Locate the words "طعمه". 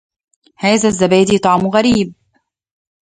1.37-1.69